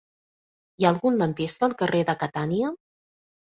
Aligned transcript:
Hi 0.81 0.87
ha 0.87 0.91
algun 0.93 1.19
lampista 1.19 1.69
al 1.69 1.77
carrer 1.83 2.03
de 2.11 2.17
Catània? 2.25 2.75